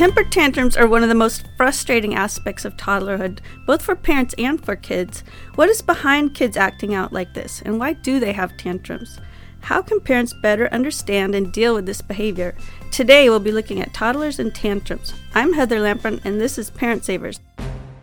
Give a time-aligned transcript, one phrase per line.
[0.00, 4.58] Temper tantrums are one of the most frustrating aspects of toddlerhood, both for parents and
[4.64, 5.22] for kids.
[5.56, 9.18] What is behind kids acting out like this, and why do they have tantrums?
[9.60, 12.56] How can parents better understand and deal with this behavior?
[12.90, 15.12] Today we'll be looking at toddlers and tantrums.
[15.34, 17.38] I'm Heather Lampron, and this is Parent Savers.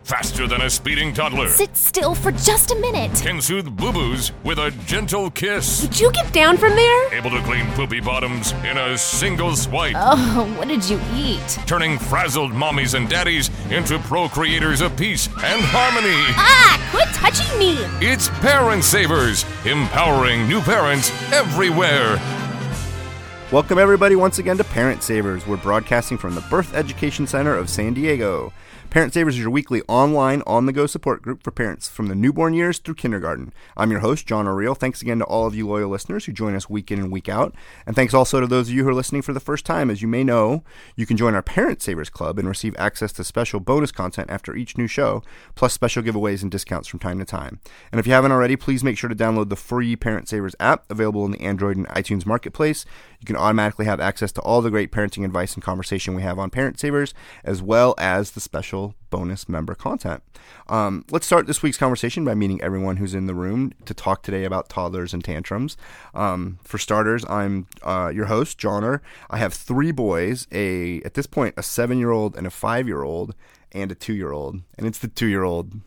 [0.08, 1.50] Faster than a speeding toddler.
[1.50, 3.12] Sit still for just a minute.
[3.22, 5.82] Can soothe boo boos with a gentle kiss.
[5.82, 7.14] Would you get down from there?
[7.14, 9.96] Able to clean poopy bottoms in a single swipe.
[9.98, 11.58] Oh, what did you eat?
[11.66, 16.16] Turning frazzled mommies and daddies into procreators of peace and harmony.
[16.38, 17.76] Ah, quit touching me!
[18.00, 22.18] It's Parent Savers, empowering new parents everywhere.
[23.52, 25.46] Welcome, everybody, once again to Parent Savers.
[25.46, 28.54] We're broadcasting from the Birth Education Center of San Diego.
[28.90, 32.14] Parent Savers is your weekly online, on the go support group for parents from the
[32.14, 33.52] newborn years through kindergarten.
[33.76, 34.76] I'm your host, John O'Reilly.
[34.76, 37.28] Thanks again to all of you loyal listeners who join us week in and week
[37.28, 37.54] out.
[37.86, 39.90] And thanks also to those of you who are listening for the first time.
[39.90, 40.64] As you may know,
[40.96, 44.56] you can join our Parent Savers Club and receive access to special bonus content after
[44.56, 45.22] each new show,
[45.54, 47.60] plus special giveaways and discounts from time to time.
[47.92, 50.90] And if you haven't already, please make sure to download the free Parent Savers app
[50.90, 52.86] available in the Android and iTunes marketplace.
[53.20, 56.38] You can automatically have access to all the great parenting advice and conversation we have
[56.38, 57.12] on Parent Savers,
[57.44, 58.77] as well as the special
[59.10, 60.22] bonus member content.
[60.68, 64.22] Um, let's start this week's conversation by meeting everyone who's in the room to talk
[64.22, 65.76] today about toddlers and tantrums.
[66.14, 69.02] Um, for starters, I'm uh, your host, Johnner.
[69.30, 73.34] I have three boys: a at this point a seven-year-old and a five-year-old,
[73.72, 74.62] and a two-year-old.
[74.76, 75.80] And it's the two-year-old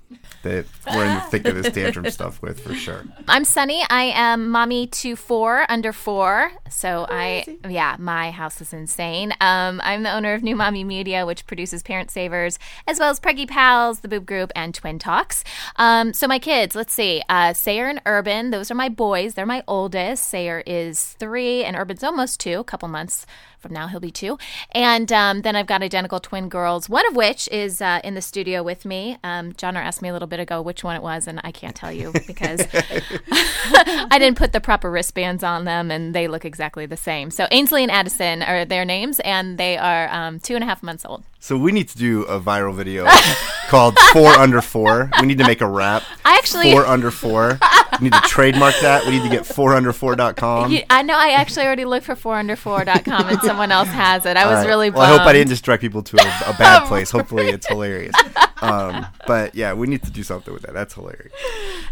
[0.43, 3.03] that we're in the thick of this tantrum stuff with for sure.
[3.27, 3.83] I'm Sunny.
[3.89, 6.51] I am mommy to four, under four.
[6.69, 9.33] So I, yeah, my house is insane.
[9.41, 12.57] Um, I'm the owner of New Mommy Media, which produces Parent Savers,
[12.87, 15.43] as well as Preggy Pals, the Boob Group, and Twin Talks.
[15.75, 19.33] Um, so my kids, let's see, uh, Sawyer and Urban, those are my boys.
[19.33, 20.29] They're my oldest.
[20.29, 23.25] Sawyer is three, and Urban's almost two, a couple months
[23.61, 24.37] from now he'll be two.
[24.71, 28.21] And um, then I've got identical twin girls, one of which is uh, in the
[28.21, 29.17] studio with me.
[29.23, 31.75] Um, John asked me a little bit ago which one it was, and I can't
[31.75, 32.65] tell you because
[33.31, 37.29] I didn't put the proper wristbands on them, and they look exactly the same.
[37.29, 40.81] So Ainsley and Addison are their names, and they are um, two and a half
[40.81, 41.23] months old.
[41.39, 43.07] So we need to do a viral video
[43.67, 45.11] called Four Under Four.
[45.19, 46.03] We need to make a rap.
[46.25, 47.59] I actually- Four Under Four.
[48.01, 49.05] We need to trademark that.
[49.05, 50.71] We need to get fourunder4.com.
[50.71, 54.35] You- I know I actually already looked for 4under4.com and someone else has it.
[54.37, 54.67] I was All right.
[54.67, 54.97] really bummed.
[55.01, 57.11] Well, I hope I didn't just direct people to a, a bad place.
[57.11, 58.15] Hopefully, it's hilarious.
[58.61, 60.73] Um, but yeah, we need to do something with that.
[60.73, 61.31] That's hilarious.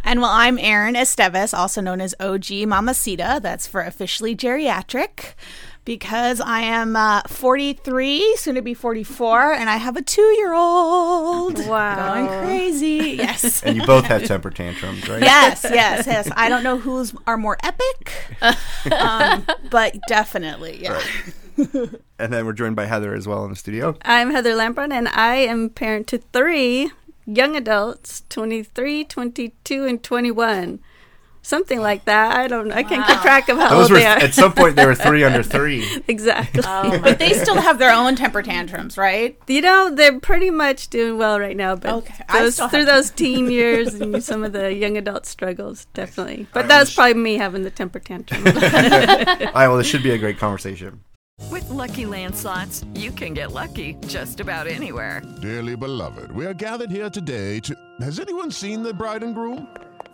[0.03, 3.40] And well, I'm Erin Esteves, also known as OG Mamacita.
[3.41, 5.34] That's for officially geriatric.
[5.89, 10.53] Because I am uh, 43, soon to be 44, and I have a two year
[10.53, 11.57] old.
[11.66, 12.13] Wow.
[12.13, 13.16] Going crazy.
[13.17, 13.63] Yes.
[13.66, 15.19] And you both have temper tantrums, right?
[15.19, 16.29] yes, yes, yes.
[16.35, 18.13] I don't know who's are more epic,
[18.91, 21.01] um, but definitely, yeah.
[22.19, 23.97] And then we're joined by Heather as well in the studio.
[24.03, 26.91] I'm Heather Lampron, and I am parent to three
[27.25, 30.81] young adults 23, 22, and 21.
[31.49, 32.35] Something like that.
[32.37, 32.75] I don't know.
[32.75, 34.17] I can't keep track of how Those old were they are.
[34.19, 35.83] at some point they were three under three.
[36.07, 36.61] exactly.
[37.01, 39.35] But they still have their own temper tantrums, right?
[39.47, 43.49] You know, they're pretty much doing well right now, but Okay, those, through those teen
[43.49, 46.45] years and some of the young adult struggles, definitely.
[46.53, 48.45] But that's was probably me having the temper tantrum.
[48.45, 51.01] All right, well, this should be a great conversation.
[51.49, 55.23] With Lucky Land slots, you can get lucky just about anywhere.
[55.41, 57.75] Dearly beloved, we are gathered here today to.
[58.01, 59.67] Has anyone seen the bride and groom?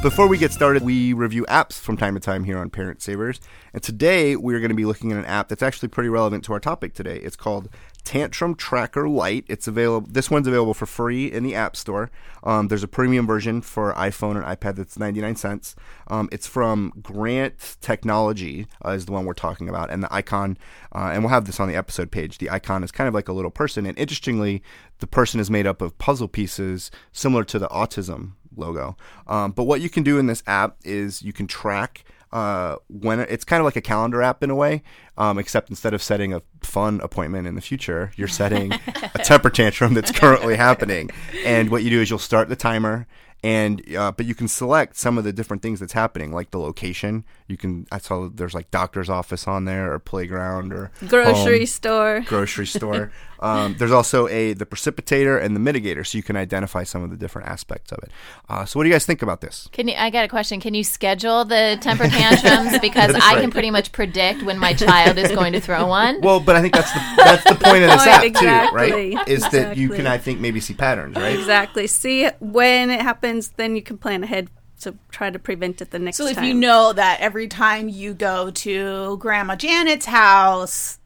[0.00, 3.40] Before we get started, we review apps from time to time here on Parent Savers.
[3.74, 6.52] And today we're going to be looking at an app that's actually pretty relevant to
[6.52, 7.16] our topic today.
[7.16, 7.68] It's called
[8.04, 9.44] Tantrum Tracker Lite.
[9.48, 10.06] It's available.
[10.08, 12.12] This one's available for free in the App Store.
[12.44, 15.74] Um, there's a premium version for iPhone and iPad that's 99 cents.
[16.06, 20.58] Um, it's from Grant Technology uh, is the one we're talking about, and the icon.
[20.94, 22.38] Uh, and we'll have this on the episode page.
[22.38, 24.62] The icon is kind of like a little person, and interestingly,
[25.00, 28.96] the person is made up of puzzle pieces similar to the autism logo.
[29.26, 33.20] Um, but what you can do in this app is you can track uh, when
[33.20, 34.82] it's kind of like a calendar app in a way,
[35.16, 38.72] um, except instead of setting a fun appointment in the future, you're setting
[39.14, 41.10] a temper tantrum that's currently happening.
[41.44, 43.06] And what you do is you'll start the timer
[43.44, 46.58] and uh, but you can select some of the different things that's happening like the
[46.58, 51.58] location you can i saw there's like doctor's office on there or playground or Grocery
[51.58, 52.20] home, store.
[52.26, 56.82] grocery store um, there's also a the precipitator and the mitigator so you can identify
[56.82, 58.10] some of the different aspects of it
[58.48, 59.94] uh, so what do you guys think about this Can you?
[59.96, 60.60] I got a question.
[60.60, 63.40] Can you schedule the temper tantrums because That's I right.
[63.40, 66.20] can pretty much predict when my child is going to throw one?
[66.20, 69.10] well but i think that's the that's the point of this Point, app exactly.
[69.10, 71.86] too right is that you can i think maybe see patterns right Exactly.
[71.86, 74.50] See when it happens, then you can plan ahead
[74.80, 76.26] to try to prevent it the next time.
[76.26, 76.44] So if time.
[76.44, 80.97] you know that every time you go to Grandma Janet's house,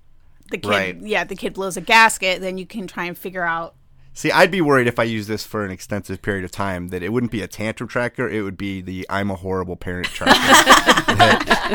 [0.52, 0.96] the kid, Right.
[1.02, 3.74] yeah, the kid blows a gasket, then you can try and figure out.
[4.14, 7.02] See, I'd be worried if I used this for an extensive period of time that
[7.02, 8.28] it wouldn't be a tantrum tracker.
[8.28, 10.32] It would be the I'm a horrible parent tracker.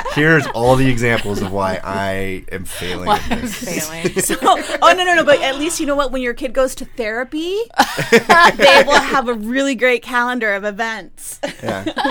[0.14, 4.28] Here's all the examples of why I am failing at this.
[4.28, 5.24] So, oh no, no, no!
[5.24, 6.12] But at least you know what?
[6.12, 7.58] When your kid goes to therapy,
[8.12, 11.40] they will have a really great calendar of events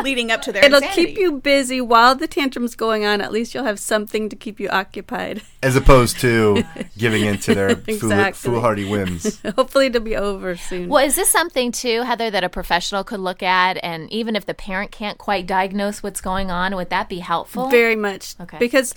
[0.03, 0.65] leading up to their.
[0.65, 1.07] It'll insanity.
[1.07, 3.21] keep you busy while the tantrum's going on.
[3.21, 5.43] At least you'll have something to keep you occupied.
[5.63, 6.63] As opposed to
[6.97, 8.51] giving into their fool- Exactly.
[8.51, 9.41] foolhardy whims.
[9.57, 10.89] Hopefully, it'll be over soon.
[10.89, 14.47] Well, is this something too, Heather, that a professional could look at, and even if
[14.47, 17.69] the parent can't quite diagnose what's going on, would that be helpful?
[17.69, 18.35] Very much.
[18.41, 18.59] Okay.
[18.59, 18.95] Because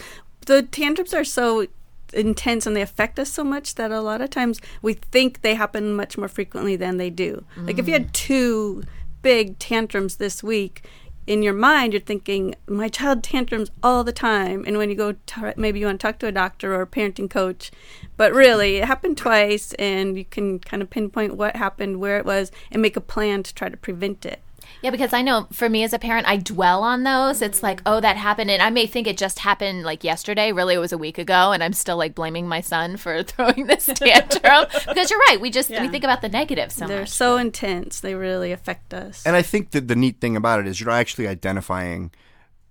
[0.47, 1.67] the tantrums are so
[2.13, 5.53] intense and they affect us so much that a lot of times we think they
[5.53, 7.45] happen much more frequently than they do.
[7.57, 7.97] Like if you Mm.
[7.99, 8.83] had two
[9.21, 10.83] big tantrums this week,
[11.29, 14.63] in your mind you're thinking my child tantrums all the time.
[14.65, 16.87] And when you go to, maybe you want to talk to a doctor or a
[16.87, 17.71] parenting coach
[18.17, 22.25] but really it happened twice and you can kind of pinpoint what happened where it
[22.25, 24.41] was and make a plan to try to prevent it
[24.81, 27.41] Yeah, because I know for me as a parent, I dwell on those.
[27.41, 28.49] It's like, oh, that happened.
[28.49, 30.53] And I may think it just happened like yesterday.
[30.53, 31.51] Really, it was a week ago.
[31.51, 34.65] And I'm still like blaming my son for throwing this tantrum.
[34.87, 35.37] because you're right.
[35.41, 37.09] We just, we think about the negative so they're much.
[37.09, 40.67] so intense they really affect us And I think that the neat thing about it
[40.67, 42.11] is you're actually identifying,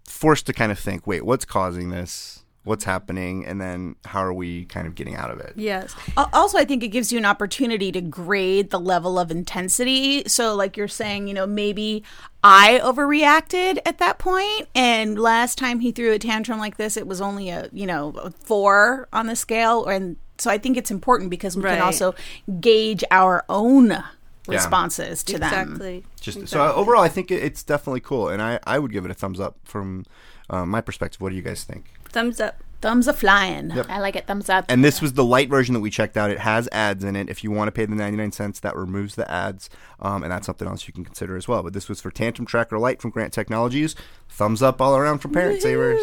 [0.07, 2.45] forced to kind of think, wait, what's causing this?
[2.69, 3.45] What's happening?
[3.47, 5.55] And then how are we kind of getting out of it?
[5.57, 5.97] yes
[6.35, 10.23] Also, I think it gives you an opportunity to grade the level of intensity.
[10.29, 12.05] So, like you're saying, you know, maybe
[12.45, 17.07] I overreacted at that point, and last time he threw a tantrum like this, it
[17.07, 20.91] was only a you know a four on the scale, and so I think it's
[20.91, 21.75] important because we Right.
[21.75, 22.15] can also
[22.61, 24.05] gauge our own
[24.49, 25.53] responses to them.
[25.53, 28.93] exactly Just so uh, overall, I think it, it's definitely cool, and I, I would
[28.93, 30.07] give it a thumbs up from
[30.51, 31.21] uh, my perspective.
[31.21, 31.87] What do you guys think?
[32.11, 33.73] thumbs up Thumbs a flying.
[33.73, 34.29] I like it.
[34.29, 34.67] Thumbs up.
[34.69, 36.31] And this was the light version that we checked out.
[36.31, 37.29] It has ads in it.
[37.29, 39.69] If you want to pay the 99 cents, that removes the ads.
[39.99, 41.65] Um, and that's something else you can consider as well.
[41.65, 43.97] But this was for Tantrum Tracker Lite from Grant Technologies.
[44.29, 46.01] Thumbs up all around from Parent Savers.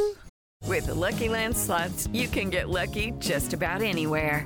[0.65, 4.45] With the Lucky Land slots, you can get lucky just about anywhere.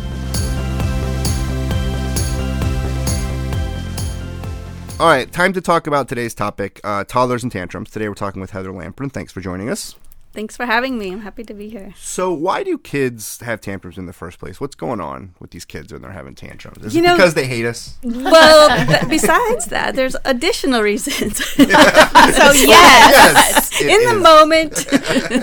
[5.01, 7.89] All right, time to talk about today's topic uh, toddlers and tantrums.
[7.89, 9.11] Today we're talking with Heather Lamprin.
[9.11, 9.95] Thanks for joining us.
[10.31, 11.11] Thanks for having me.
[11.11, 11.95] I'm happy to be here.
[11.97, 14.61] So, why do kids have tantrums in the first place?
[14.61, 16.85] What's going on with these kids when they're having tantrums?
[16.85, 17.97] Is You it know- because they hate us?
[18.03, 21.43] Well, th- besides that, there's additional reasons.
[21.55, 24.21] so yes, yes, in the is.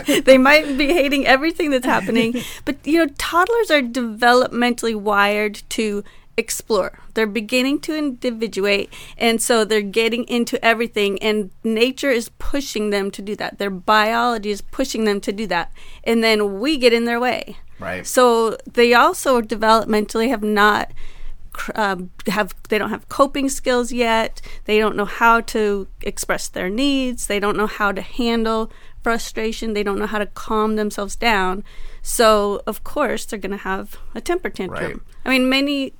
[0.06, 2.36] moment, they might be hating everything that's happening.
[2.64, 6.04] But you know, toddlers are developmentally wired to
[6.38, 7.00] explore.
[7.14, 11.20] They're beginning to individuate, and so they're getting into everything.
[11.20, 13.58] And nature is pushing them to do that.
[13.58, 15.72] Their biology is pushing them to do that,
[16.04, 17.56] and then we get in their way.
[17.78, 18.06] Right.
[18.06, 20.92] So they also developmentally have not
[21.74, 24.40] um, have they don't have coping skills yet.
[24.64, 27.26] They don't know how to express their needs.
[27.26, 28.70] They don't know how to handle
[29.02, 29.74] frustration.
[29.74, 31.64] They don't know how to calm themselves down.
[32.02, 34.92] So of course they're going to have a temper tantrum.
[34.92, 35.00] Right.
[35.24, 35.94] I mean, many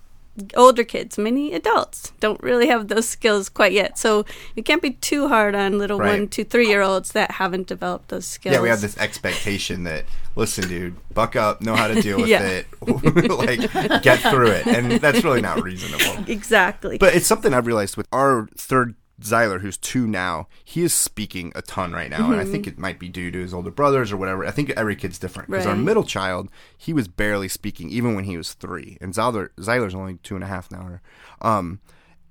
[0.57, 3.99] older kids, many adults don't really have those skills quite yet.
[3.99, 4.25] So
[4.57, 6.19] you can't be too hard on little Right.
[6.19, 8.55] one, two, three year olds that haven't developed those skills.
[8.55, 10.05] Yeah, we have this expectation that
[10.37, 12.67] listen, dude, buck up, know how to deal with it,
[13.31, 16.25] like get through it, and that's really not reasonable.
[16.29, 16.99] Exactly.
[16.99, 20.47] But it's something I've realized with our third Zyler, who's two now.
[20.65, 23.39] He is speaking a ton right now, and I think it might be due to
[23.41, 24.47] his older brothers or whatever.
[24.47, 28.25] I think every kid's different because our middle child, he was barely speaking even when
[28.25, 31.01] he was three, and Zyler Zyler's only two and a half now.
[31.41, 31.81] Um,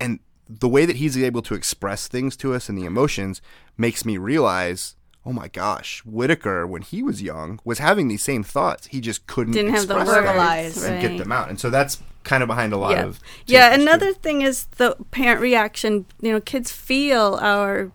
[0.00, 3.42] and the way that he's able to express things to us and the emotions
[3.76, 4.94] makes me realize.
[5.26, 8.86] Oh my gosh, Whitaker, when he was young, was having these same thoughts.
[8.86, 11.50] He just couldn't Didn't have the them words, and get them out.
[11.50, 13.04] And so that's kind of behind a lot yeah.
[13.04, 17.90] of yeah another thing is the parent reaction you know kids feel our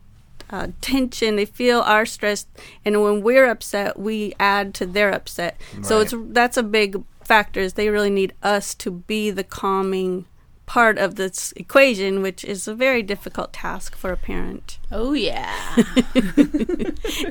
[0.49, 2.47] uh, tension they feel our stress
[2.83, 7.59] and when we're upset we add to their upset so it's that's a big factor
[7.59, 10.25] is they really need us to be the calming
[10.65, 15.75] part of this equation which is a very difficult task for a parent Oh yeah.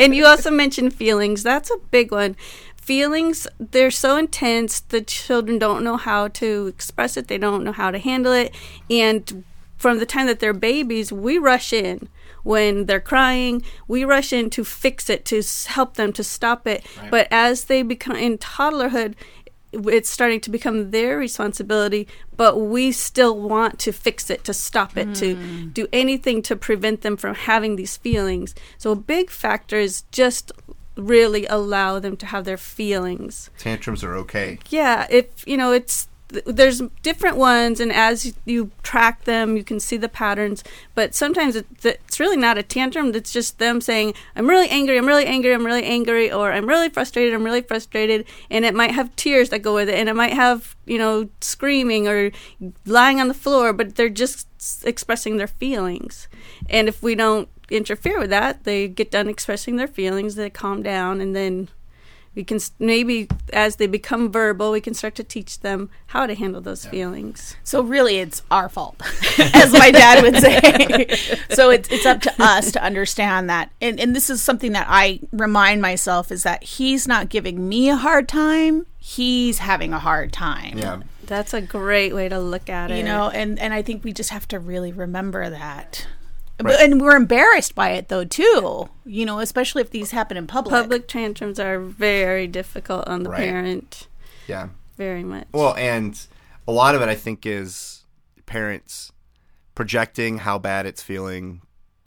[0.00, 1.44] and you also mentioned feelings.
[1.44, 2.36] That's a big one.
[2.82, 7.72] Feelings, they're so intense, the children don't know how to express it, they don't know
[7.72, 8.52] how to handle it.
[8.90, 9.44] And
[9.78, 12.08] from the time that they're babies, we rush in.
[12.42, 16.84] When they're crying, we rush in to fix it, to help them, to stop it.
[16.98, 17.10] Right.
[17.10, 19.14] But as they become in toddlerhood,
[19.72, 24.96] it's starting to become their responsibility, but we still want to fix it, to stop
[24.96, 25.68] it, to hmm.
[25.68, 28.54] do anything to prevent them from having these feelings.
[28.76, 30.52] So a big factor is just
[30.96, 33.50] really allow them to have their feelings.
[33.58, 34.58] tantrums are okay.
[34.68, 36.08] Yeah, if you know, it's
[36.46, 40.64] there's different ones, and as you track them, you can see the patterns.
[40.94, 43.14] But sometimes it's really not a tantrum.
[43.14, 44.96] It's just them saying, "I'm really angry.
[44.96, 45.52] I'm really angry.
[45.52, 47.34] I'm really angry," or "I'm really frustrated.
[47.34, 50.32] I'm really frustrated." And it might have tears that go with it, and it might
[50.32, 52.30] have you know screaming or
[52.86, 54.48] lying on the floor, but they're just
[54.84, 56.28] expressing their feelings.
[56.70, 60.82] And if we don't interfere with that, they get done expressing their feelings, they calm
[60.82, 61.68] down, and then
[62.34, 66.34] we can maybe as they become verbal we can start to teach them how to
[66.34, 68.96] handle those feelings So really, it's our fault,
[69.38, 71.08] as my dad would say.
[71.50, 74.86] so it's it's up to us to understand that, and and this is something that
[74.88, 79.98] I remind myself is that he's not giving me a hard time; he's having a
[79.98, 80.78] hard time.
[80.78, 81.02] Yeah.
[81.26, 84.12] that's a great way to look at it You know, and and I think we
[84.12, 86.06] just have to really remember that.
[86.62, 86.72] Right.
[86.78, 88.88] But, and we're embarrassed by it though too.
[89.04, 90.72] You know, especially if these happen in public.
[90.72, 93.40] public tantrums are very difficult on the Right.
[93.48, 94.06] parent
[94.46, 94.68] Yeah.
[94.96, 96.18] very much Well, and
[96.68, 98.04] a lot of it, I think, is
[98.46, 99.12] parents
[99.74, 101.62] projecting how bad it's feeling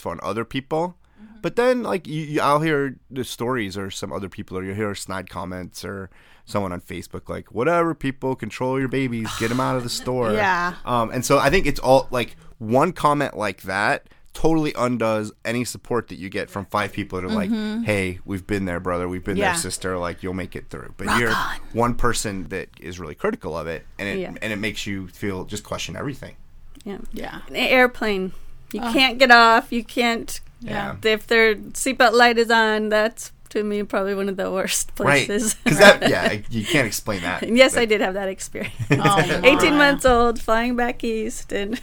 [0.06, 0.96] on other people.
[1.42, 4.76] But then, like, you, you, I'll hear the stories or some other people, or you'll
[4.76, 6.10] hear snide comments or
[6.46, 10.34] someone on Facebook, like, whatever, people, control your babies, get them out of the store.
[10.34, 10.76] Yeah.
[10.86, 15.63] Um, and so I think it's all like one comment like that totally undoes any
[15.65, 17.86] support that you get from five people that are like, Mhm.
[17.86, 19.54] hey, we've been there, brother, we've been Yeah.
[19.54, 20.94] there, sister, like, you'll make it through.
[20.98, 21.56] But Rock you're on.
[21.74, 24.34] one person that is really critical of it, and it Yeah.
[24.42, 26.36] and it makes you feel just question everything.
[26.84, 28.34] yeah yeah An airplane
[28.72, 28.94] you Oh.
[28.94, 30.96] can't get off you can't Yeah.
[31.04, 35.56] if their seatbelt light is on that's to me probably one of the worst places
[35.56, 35.63] Right?
[35.63, 37.48] Because that, yeah, you can't explain that.
[37.48, 38.75] Yes, But- I did have that experience.
[38.92, 41.80] Oh, 18 months old, flying back east, and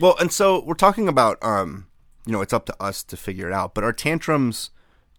[0.00, 1.86] Well, and so we're talking about, um,
[2.26, 3.74] you know, it's up to us to figure it out.
[3.74, 4.70] But are tantrums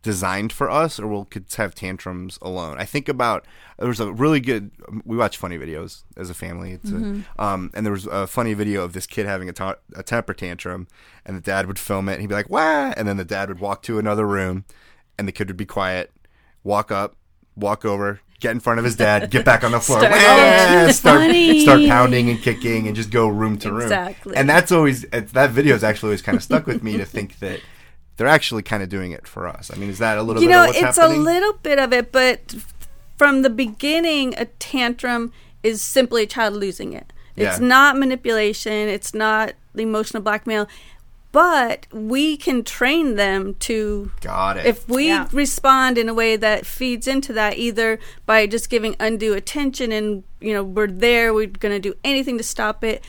[0.02, 2.78] designed for us, or will kids have tantrums alone?
[2.78, 3.46] I think about
[3.80, 4.72] there was a really good.
[5.06, 6.74] We watch funny videos as a family.
[6.74, 7.24] It's Mhm.
[7.38, 10.04] a, um, and there was a funny video of this kid having a, ta- a
[10.04, 10.88] temper tantrum,
[11.26, 12.14] and the dad would film it.
[12.14, 14.66] and He'd be like, "Wah!" and then the dad would walk to another room,
[15.18, 16.12] and the kid would be quiet,
[16.64, 17.16] walk up,
[17.56, 18.20] walk over.
[18.44, 21.32] Get in front of his dad, get back on the floor, Start- "Wah!" Start,
[21.62, 23.84] start pounding and kicking, and just go room to room.
[23.84, 24.36] Exactly.
[24.36, 27.06] And that's always it's, that video is actually always kind of stuck with me to
[27.06, 27.62] think that
[28.18, 29.72] they're actually kind of doing it for us.
[29.74, 31.22] I mean, is that a little you bit know, of what's it's happening?
[31.22, 32.54] a little bit of it, but
[33.16, 35.32] from the beginning, a tantrum
[35.64, 37.14] is simply a child losing it.
[37.38, 37.66] It's Yeah.
[37.66, 38.74] not manipulation.
[38.90, 40.68] It's not the emotional blackmail.
[41.34, 44.12] But we can train them to.
[44.22, 44.66] Got it.
[44.68, 45.28] If we Yeah.
[45.34, 50.24] respond in a way that feeds into that, either by just giving undue attention and,
[50.40, 53.04] you know, we're there, we're going to do anything to stop it.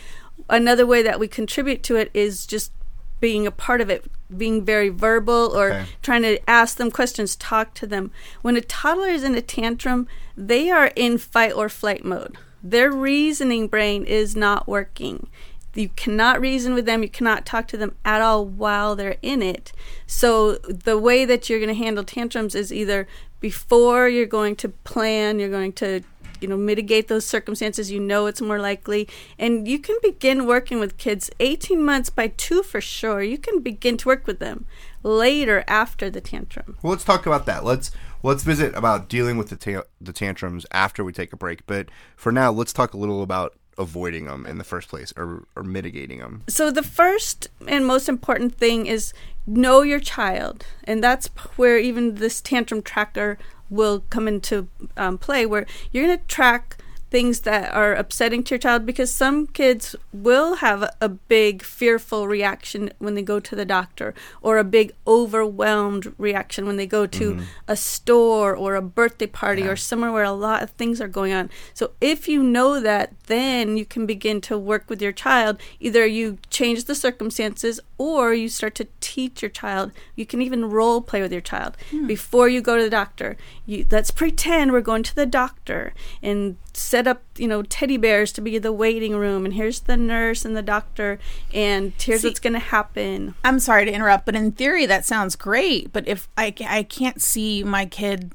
[0.48, 2.72] Another way that we contribute to it is just
[3.20, 4.04] being a part of it,
[4.34, 5.84] being very verbal or Okay.
[6.02, 8.10] trying to ask them questions, talk to them.
[8.40, 12.36] When a toddler is in a tantrum, they are in fight or flight mode.
[12.62, 15.28] Their reasoning brain is not working.
[15.74, 19.42] You cannot reason with them, you cannot talk to them at all while they're in
[19.42, 19.72] it.
[20.06, 23.08] So, the way that you're going to handle tantrums is either
[23.40, 26.02] before you're going to plan, you're going to
[26.40, 30.78] you know mitigate those circumstances you know it's more likely and you can begin working
[30.78, 34.66] with kids 18 months by 2 for sure you can begin to work with them
[35.04, 37.64] later after the tantrum Well, let's talk about that.
[37.64, 37.90] Let's
[38.22, 41.64] let's visit about dealing with the ta- the tantrums after we take a break.
[41.66, 45.44] But for now, let's talk a little about avoiding them in the first place or
[45.56, 46.42] or mitigating them.
[46.48, 49.12] So the first and most important thing is
[49.46, 53.38] know your child, and that's where even this tantrum tracker
[53.70, 56.76] will come into um, play, where you're going to track
[57.10, 61.62] things that are upsetting to your child because some kids will have a, a big
[61.62, 64.12] fearful reaction when they go to the doctor
[64.42, 67.44] or a big overwhelmed reaction when they go to Mhm.
[67.68, 71.32] a store or a birthday party or somewhere where a lot of things are going
[71.32, 71.50] on.
[71.72, 75.60] So if you know that, then you can begin to work with your child.
[75.80, 79.92] Either you change the circumstances or you start to teach your child.
[80.16, 82.06] You can even role play with your child Hmm.
[82.06, 83.36] before you go to the doctor.
[83.66, 88.32] You, let's pretend we're going to the doctor and set up, you know, teddy bears
[88.32, 91.18] to be the waiting room and here's the nurse and the doctor
[91.52, 93.34] and here's See- what's going to happen.
[93.44, 95.92] I'm sorry to interrupt, but in theory that sounds great.
[95.92, 98.32] But if I, I can't see my kid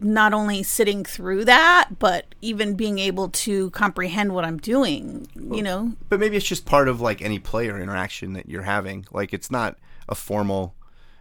[0.00, 5.62] not only sitting through that, but even being able to comprehend what I'm doing, you
[5.62, 5.92] know?
[6.08, 9.06] But maybe it's just part of like any player interaction that you're having.
[9.10, 9.76] Like it's not
[10.08, 10.74] a formal.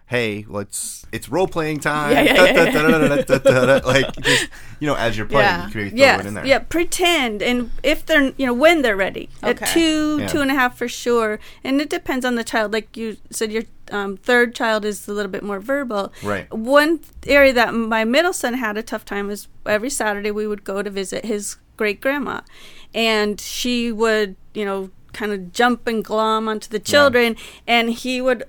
[0.08, 1.06] Hey, let's.
[1.12, 2.14] It's role playing time.
[2.14, 3.80] Yeah, yeah, yeah, yeah.
[3.86, 4.48] Like just
[4.80, 6.46] you know, as you're playing, you can throw yes, it in there.
[6.46, 9.30] Yeah, pretend, and if they're, you know, when they're ready.
[9.44, 10.28] At two, Yeah.
[10.28, 12.72] two and a half for sure, and it depends on the child.
[12.72, 16.14] Like you said, your um, third child is a little bit more verbal.
[16.24, 16.52] Right.
[16.54, 20.64] One area that my middle son had a tough time is every Saturday we would
[20.64, 22.42] go to visit his great grandma,
[22.94, 27.36] and she would, you know, kind of jump and glom onto the children,
[27.68, 28.46] and he would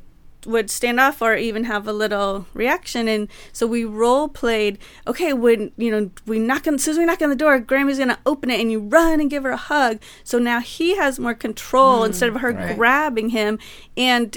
[0.49, 5.33] would stand off or even have a little reaction and so we role played okay
[5.33, 7.99] when you know we knock on as soon as we knock on the door grammy's
[7.99, 11.19] gonna open it and you run and give her a hug so now he has
[11.19, 12.77] more control Mm, instead of her right.
[12.77, 13.59] grabbing him
[13.97, 14.37] and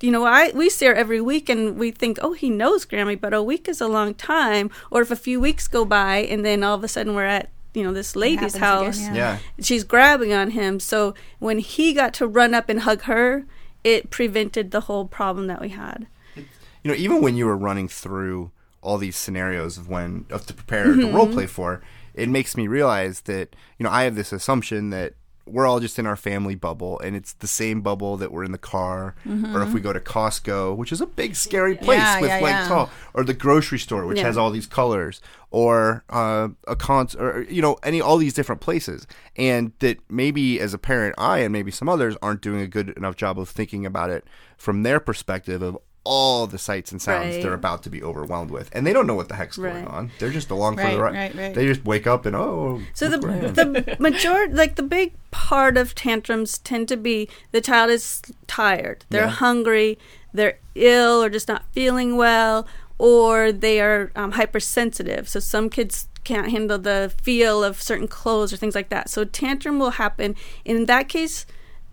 [0.00, 3.18] you know i we see her every week and we think oh he knows grammy
[3.20, 6.44] but a week is a long time or if a few weeks go by and
[6.44, 9.14] then all of a sudden we're at you know this lady's happens again, house yeah.
[9.14, 9.38] Yeah.
[9.60, 10.80] she's grabbing on him.
[10.80, 13.46] So when he got to run up and hug her,
[13.84, 16.06] it prevented the whole problem that we had.
[16.36, 18.50] you know, even when you were running through
[18.82, 21.14] all these scenarios of when of to prepare to Mhm.
[21.14, 21.82] role play for,
[22.14, 25.12] it makes me realize that you know I have this assumption that
[25.46, 28.52] we're all just in our family bubble, and it's the same bubble that we're in
[28.52, 29.72] the car, or if Mhm.
[29.74, 32.68] we go to Costco, which is a big scary place Yeah, with yeah, like yeah.
[32.68, 37.42] tall, or the grocery store, which has all these colors, or uh, a concert, or
[37.42, 41.52] you know, any all these different places, and that maybe as a parent, I and
[41.52, 44.24] maybe some others aren't doing a good enough job of thinking about it
[44.56, 47.42] from their perspective of all the sights and sounds Right.
[47.42, 49.72] they're about to be overwhelmed with, and they don't know what the heck's Right.
[49.74, 50.10] going on.
[50.18, 51.14] They're just along for the ride.
[51.14, 51.54] right, right.
[51.54, 52.80] They just wake up and oh.
[52.94, 53.72] So the look what I am.
[53.74, 59.04] the majority, like the big part of tantrums, tend to be the child is tired,
[59.10, 59.28] they're Yeah.
[59.30, 59.98] hungry,
[60.32, 62.66] they're ill, or just not feeling well,
[62.98, 65.28] or they are um, hypersensitive.
[65.28, 69.08] So some kids can't handle the feel of certain clothes or things like that.
[69.10, 70.34] So tantrum will happen.
[70.64, 71.46] In that case,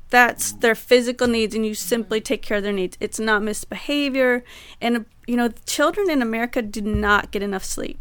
[0.10, 4.44] that's their physical needs and you simply take care of their needs it's not misbehavior
[4.82, 8.00] and you know children in america do not get enough sleep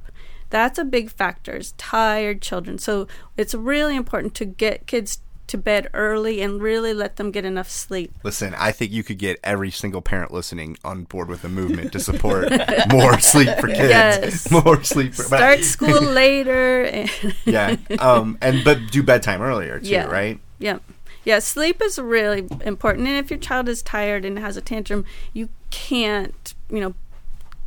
[0.51, 5.57] that's a big factor is tired children so it's really important to get kids to
[5.57, 9.39] bed early and really let them get enough sleep Listen, I think you could get
[9.45, 12.51] every single parent listening on board with the movement to support
[12.91, 13.79] more sleep for kids.
[13.79, 14.51] Yes.
[14.65, 17.09] More sleep for start school later and
[17.45, 17.77] yeah.
[18.01, 20.07] Um and but do bedtime earlier too, Yeah.
[20.07, 20.41] right?
[20.59, 20.79] Yeah.
[21.27, 23.09] Yeah, sleep is really important.
[23.09, 26.95] And if your child is tired and has a tantrum, you can't, you know,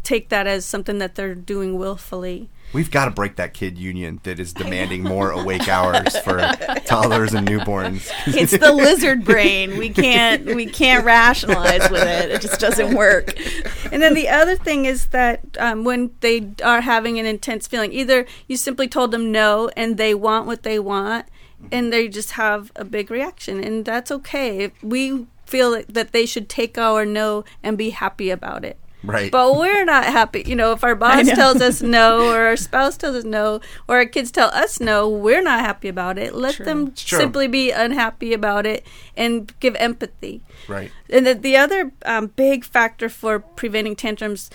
[0.01, 2.49] take that as something that they're doing willfully.
[2.71, 6.37] We've got to break that kid union that is demanding more awake hours for
[6.85, 8.09] toddlers and newborns.
[8.27, 9.77] It's the lizard brain.
[9.77, 12.31] We can't we can't rationalize with it.
[12.31, 13.37] It just doesn't work.
[13.91, 17.91] And then the other thing is that um, when they are having an intense feeling,
[17.91, 21.25] either you simply told them no and they want what they want,
[21.71, 24.71] and they just have a big reaction, and that's okay.
[24.81, 28.77] We feel that they should take our no and be happy about it.
[29.03, 29.31] Right.
[29.31, 30.43] But we're not happy.
[30.45, 33.97] You know, if our boss tells us no, or our spouse tells us no, or
[33.97, 36.35] our kids tell us no, we're not happy about it.
[36.35, 37.17] Let them true.
[37.17, 40.41] simply be unhappy about it and give empathy.
[40.67, 40.91] Right.
[41.09, 44.49] And the, the other um, big factor for preventing tantrums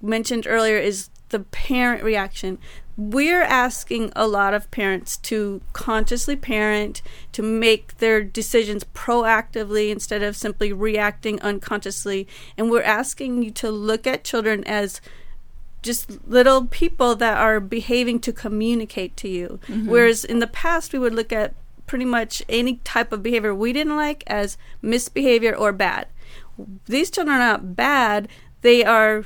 [0.00, 2.58] mentioned earlier is the parent reaction.
[2.96, 7.00] We're asking a lot of parents to consciously parent,
[7.32, 12.26] to make their decisions proactively instead of simply reacting unconsciously.
[12.56, 15.00] And we're asking you to look at children as
[15.80, 19.60] just little people that are behaving to communicate to you.
[19.68, 19.86] Mhm.
[19.86, 21.54] Whereas in the past, we would look at
[21.86, 26.06] pretty much any type of behavior we didn't like as misbehavior or bad.
[26.86, 28.28] These children are not bad,
[28.62, 29.24] they are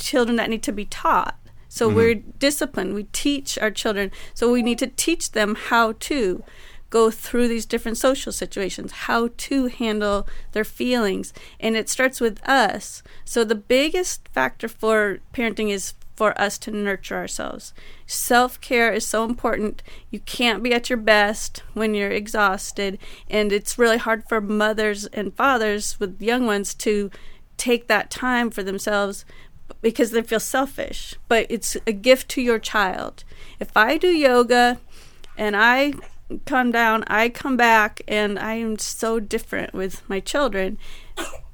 [0.00, 1.38] children that need to be taught.
[1.68, 1.94] So Mhm.
[1.94, 2.94] we're disciplined.
[2.94, 4.10] We teach our children.
[4.34, 6.42] So we need to teach them how to
[6.90, 11.32] go through these different social situations, how to handle their feelings.
[11.60, 13.04] And it starts with us.
[13.24, 17.72] So the biggest factor for parenting is for us to nurture ourselves.
[18.06, 19.82] Self care is so important.
[20.10, 22.98] You can't be at your best when you're exhausted.
[23.30, 27.10] And it's really hard for mothers and fathers with young ones to
[27.56, 29.24] take that time for themselves
[29.80, 31.14] because they feel selfish.
[31.28, 33.24] But it's a gift to your child.
[33.58, 34.78] If I do yoga
[35.36, 35.92] and I
[36.44, 40.78] come down, I come back, and I am so different with my children.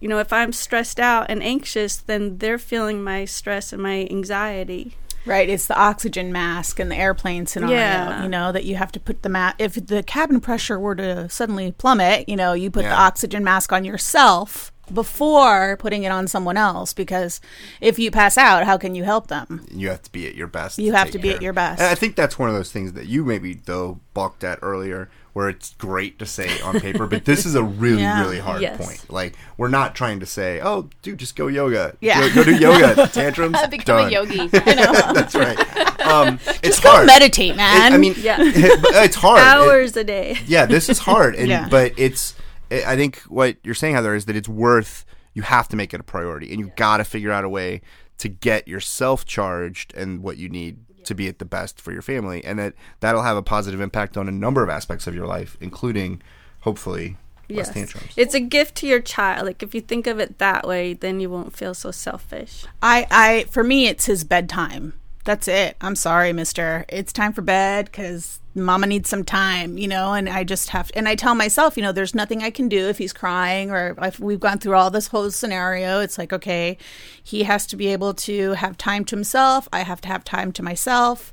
[0.01, 4.07] You know, if I'm stressed out and anxious, then they're feeling my stress and my
[4.11, 4.97] anxiety.
[5.25, 7.77] Right, it's the oxygen mask and the airplane scenario.
[7.77, 8.23] Yeah.
[8.23, 9.57] You know that you have to put the mask.
[9.59, 13.73] If the cabin pressure were to suddenly plummet, you know, you put the oxygen mask
[13.73, 16.93] on yourself before putting it on someone else.
[16.93, 17.41] Because
[17.81, 19.67] if you pass out, how can you help them?
[19.73, 20.79] You have to be at your best.
[20.79, 21.81] You have to be care at your best.
[21.81, 25.11] And I think that's one of those things that you maybe though balked at earlier,
[25.35, 28.23] where it's great to say on paper, but this is a really Yeah.
[28.23, 28.79] really hard Yes.
[28.85, 29.05] point.
[29.11, 31.95] Like we're not trying to say, oh, dude, just go yoga.
[32.01, 32.21] Yeah.
[32.29, 33.07] go, go do yoga.
[33.13, 33.59] Tantrums.
[33.71, 34.13] Become a done.
[34.13, 34.47] yogi.
[34.49, 35.59] that's right.
[36.07, 37.07] Um, it's go hard.
[37.07, 37.93] meditate, It- man.
[37.93, 38.39] I mean, Yeah.
[38.39, 39.39] but it's hard.
[39.41, 40.39] It- Hours a day.
[40.47, 41.69] yeah, this is hard, and Yeah.
[41.69, 42.35] but it's.
[42.71, 45.05] I I think what you're saying, Heather, is that it's worth.
[45.35, 47.83] You have to make it a priority, and you've got to figure out a way
[48.19, 52.01] to get yourself charged and what you need to be at the best for your
[52.03, 55.27] family, and that that'll have a positive impact on a number of aspects of your
[55.27, 56.23] life, including
[56.61, 57.17] hopefully
[57.49, 57.75] less Yes.
[57.75, 58.13] tantrums.
[58.17, 59.47] It's a gift to your child.
[59.47, 62.65] Like if you think of it that way, then you won't feel so selfish.
[62.83, 64.95] I, I, for me, it's his bedtime.
[65.25, 65.77] That's it.
[65.81, 66.87] I'm sorry, Mister.
[66.89, 70.15] It's time for bed because Mama needs some time, you know.
[70.15, 72.89] And I just have, and I tell myself, you know, there's nothing I can do
[72.89, 76.01] if he's crying or if we've gone through all this whole scenario.
[76.01, 76.79] It's like, okay,
[77.23, 79.69] he has to be able to have time to himself.
[79.73, 81.33] I have to have time to myself.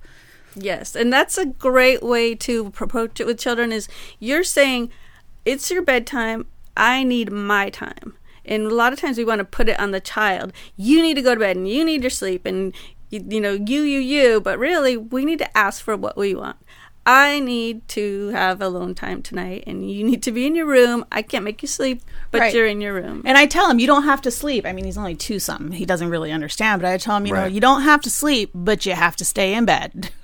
[0.55, 3.71] Yes, and that's a great way to approach it with children.
[3.71, 3.87] Is
[4.19, 4.91] you're saying
[5.45, 6.45] it's your bedtime.
[6.75, 8.17] I need my time.
[8.45, 10.51] And a lot of times we want to put it on the child.
[10.75, 12.73] You need to go to bed and you need your sleep and
[13.09, 14.41] you, you know you you you.
[14.41, 16.57] But really, we need to ask for what we want.
[17.05, 21.05] I need to have alone time tonight, and you need to be in your room.
[21.11, 22.53] I can't make you sleep, but Right.
[22.53, 23.23] you're in your room.
[23.25, 24.65] And I tell him, you don't have to sleep.
[24.65, 25.73] I mean, he's only two something.
[25.73, 28.51] He doesn't really understand, but I tell him, you know, you don't have to sleep,
[28.55, 30.11] but you have to stay in bed.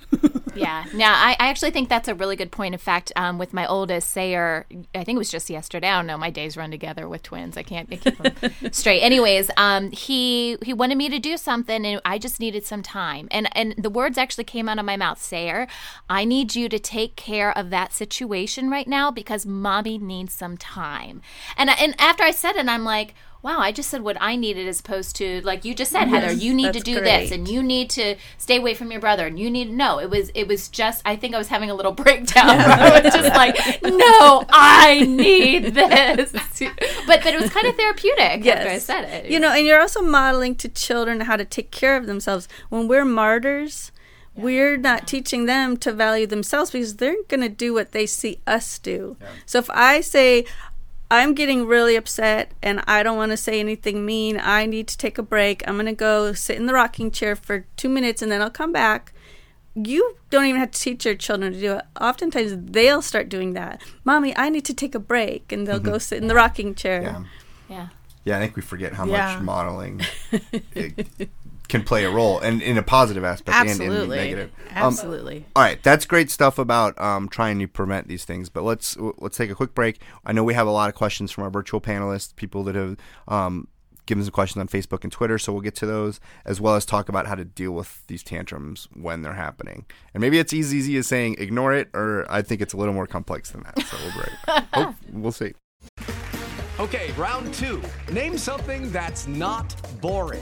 [0.59, 0.85] yeah.
[0.93, 2.73] Now, I, I actually think that's a really good point.
[2.73, 5.87] In fact, um, with my oldest, Sawyer, I think it was just yesterday.
[5.87, 6.17] I don't know.
[6.17, 7.57] My days run together with twins.
[7.57, 8.33] I can't keep them
[8.71, 9.01] straight.
[9.01, 13.27] Anyways, um, he he wanted me to do something, and I just needed some time.
[13.31, 15.21] And and the words actually came out of my mouth.
[15.21, 15.67] Sawyer,
[16.09, 20.57] I need you to take care of that situation right now because mommy needs some
[20.57, 21.21] time.
[21.57, 23.15] And and after I said it, I'm like.
[23.41, 26.31] Wow, I just said what I needed as opposed to like you just said, Heather.
[26.31, 29.39] You need to do this, and you need to stay away from your brother and
[29.39, 31.91] you need no it was it was just i think i was having a little
[32.03, 32.57] breakdown.
[32.57, 36.33] Where i was just like no i need this.
[37.07, 39.31] But but it was kind of therapeutic after i said it.
[39.31, 42.47] You know, and you're also modeling to children how to take care of themselves.
[42.69, 43.91] When we're martyrs,
[44.35, 48.39] we're not teaching them to value themselves because they're going to do what they see
[48.47, 49.17] us do.
[49.45, 50.45] So if I say,
[51.11, 54.97] I'm getting really upset and I don't want to say anything mean, I need to
[54.97, 55.67] take a break.
[55.67, 58.51] I'm going to go sit in the rocking chair for two minutes and then I'll
[58.51, 59.13] come back.
[59.73, 61.85] You don't even have to teach your children to do it.
[61.99, 63.81] Oftentimes they'll start doing that.
[64.03, 65.51] Mommy, I need to take a break.
[65.51, 65.99] And they'll go mm-hmm.
[65.99, 67.01] sit in the rocking chair.
[67.01, 67.23] Yeah.
[67.69, 67.87] yeah
[68.25, 69.35] Yeah, I think we forget how Yeah.
[69.35, 70.01] much modeling
[70.75, 71.29] it
[71.69, 74.17] can play a role, and in a positive aspect and in a Absolutely.
[74.17, 74.51] negative.
[74.71, 75.45] Um, Absolutely.
[75.55, 78.49] all right, that's great stuff about um, trying to prevent these things.
[78.49, 80.01] But let's let's take a quick break.
[80.25, 82.97] I know we have a lot of questions from our virtual panelists, people that have
[83.27, 83.67] um,
[84.07, 85.37] given some questions on Facebook and Twitter.
[85.37, 88.23] So we'll get to those as well as talk about how to deal with these
[88.23, 89.85] tantrums when they're happening.
[90.15, 92.95] And maybe it's as easy as saying ignore it, or I think it's a little
[92.95, 93.79] more complex than that.
[93.85, 94.63] So we'll be right.
[94.73, 95.53] Hope- we'll see.
[96.79, 97.81] Okay, round two.
[98.11, 100.41] Name something that's not boring.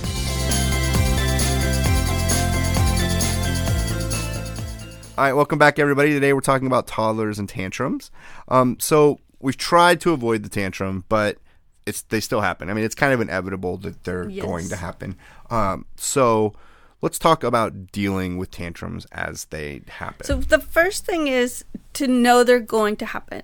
[5.17, 6.09] All right, welcome back, everybody.
[6.11, 8.11] Today we're talking about toddlers and tantrums.
[8.47, 11.37] Um, so we've tried to avoid the tantrum, but
[11.85, 12.69] it's they still happen.
[12.69, 14.45] I mean, it's kind of inevitable that they're Yes.
[14.45, 15.15] going to happen.
[15.49, 16.53] Um, so
[17.01, 20.25] let's talk about dealing with tantrums as they happen.
[20.25, 23.43] So the first thing is to know they're going to happen.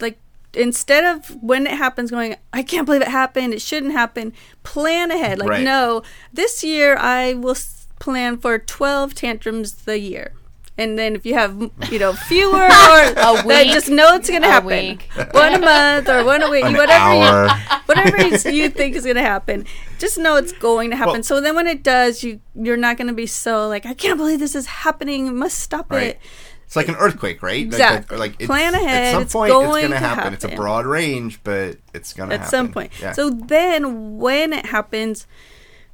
[0.00, 0.18] Like
[0.54, 5.10] instead of when it happens going, I can't believe it happened, it shouldn't happen, plan
[5.10, 5.38] ahead.
[5.38, 5.64] Like Right.
[5.64, 10.32] no, this year I will s- plan for 12 tantrums the year.
[10.78, 11.60] And then if you have,
[11.90, 13.72] you know, fewer or A then week?
[13.72, 14.68] just know it's going to happen.
[14.68, 15.10] week.
[15.32, 17.46] One a month or one a week, An whatever hour.
[17.48, 19.66] you, whatever you- you think is going to happen.
[19.98, 21.14] Just know it's going to happen.
[21.14, 23.92] Well- so then when it does, you you're not going to be so like, I
[23.94, 25.26] can't believe this is happening.
[25.28, 26.02] I must stop Right.
[26.10, 26.20] it.
[26.64, 27.60] It's like an earthquake, right?
[27.62, 28.16] Exactly.
[28.18, 29.06] Like, it's- Plan ahead.
[29.06, 30.32] At some It's point, it's going going to to happen.
[30.34, 32.44] It's a broad range, but it's going to happen.
[32.44, 32.92] at some point.
[33.00, 33.12] Yeah.
[33.12, 35.26] So then when it happens,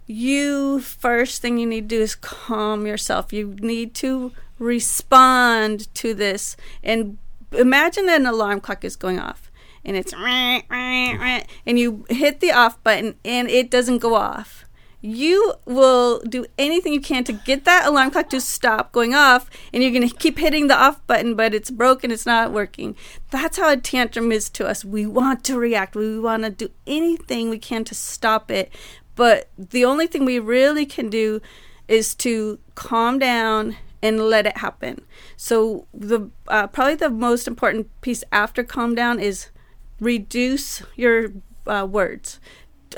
[0.06, 3.32] you first thing you need to do is calm yourself.
[3.32, 7.18] You need to respond to this and
[7.52, 9.50] imagine that an alarm clock is going off
[9.84, 14.64] and it's and you hit the off button and it doesn't go off.
[15.00, 19.50] You will do anything you can to get that alarm clock to stop going off,
[19.70, 22.96] and you're going to keep hitting the off button, but it's broken, it's not working.
[23.30, 24.82] That's how a tantrum is to us.
[24.82, 28.72] We want to react, we want to do anything we can to stop it,
[29.14, 31.42] but the only thing we really can do
[31.86, 35.00] is to calm down and let it happen.
[35.36, 39.48] So the uh, probably the most important piece after calm down is
[39.98, 41.32] reduce your
[41.66, 42.38] uh, words.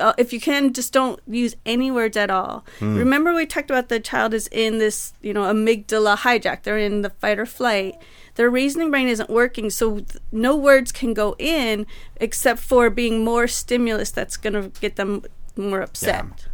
[0.00, 2.66] Uh, if you can, just don't use any words at all.
[2.80, 2.98] Mm.
[2.98, 6.64] Remember, we talked about the child is in this, you know, amygdala hijack.
[6.64, 7.94] They're in the fight or flight.
[8.34, 13.24] Their reasoning brain isn't working, so th- no words can go in except for being
[13.24, 15.22] more stimulus that's going to get them
[15.56, 16.48] more upset.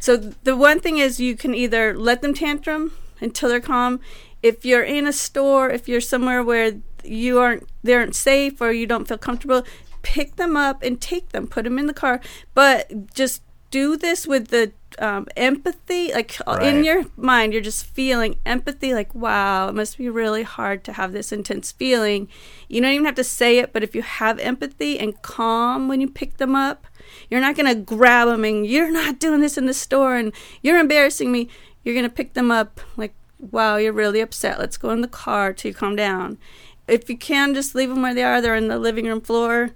[0.00, 4.00] So th- the one thing is you can either let them tantrum until they're calm.
[4.42, 8.72] If you're in a store, if you're somewhere where you aren't they aren't safe or
[8.72, 9.64] you don't feel comfortable,
[10.02, 12.20] pick them up and take them, put them in the car.
[12.54, 17.86] But just do this with the um, empathy, like uh, in your mind, you're just
[17.86, 22.28] feeling empathy, like wow, it must be really hard to have this intense feeling.
[22.68, 26.00] You don't even have to say it, but if you have empathy and calm when
[26.00, 26.86] you pick them up,
[27.30, 30.78] you're not gonna grab them and you're not doing this in the store and you're
[30.78, 31.48] embarrassing me.
[31.84, 34.58] You're gonna pick them up like, wow, you're really upset.
[34.58, 36.38] Let's go in the car till you calm down.
[36.86, 38.40] If you can, just leave them where they are.
[38.40, 39.70] They're in the living room floor.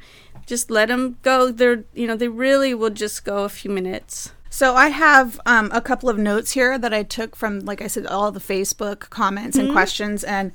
[0.46, 1.50] Just let them go.
[1.50, 4.32] They're, you know, they really will just go a few minutes.
[4.50, 7.86] So I have um, a couple of notes here that I took from, like I
[7.88, 9.72] said, all the Facebook comments and Mhm.
[9.72, 10.52] questions, and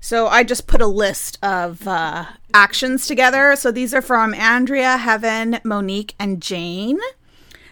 [0.00, 3.54] so I just put a list of uh, actions together.
[3.56, 6.98] So these are from Andrea, Heaven, Monique, and Jane.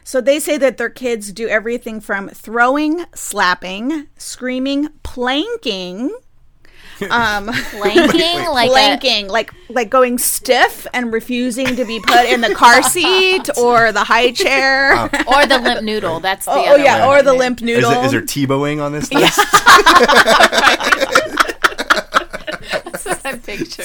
[0.04, 6.10] So they say that their kids do everything from throwing, slapping, screaming, planking.
[7.10, 8.44] Um, Planking?
[8.50, 12.82] Like a- planking, like like going stiff and refusing to be put in the car
[12.90, 16.20] seat or the high chair, or the limp noodle.
[16.20, 17.16] That's the oh, other oh, yeah, one.
[17.18, 17.90] or the limp Is, noodle.
[17.92, 19.36] it, is there Tebowing on this list?
[22.84, 23.84] That's what I picture.